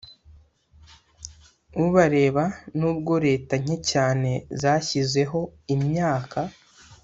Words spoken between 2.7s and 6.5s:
nubwo leta nke cyane zashyizeho imyaka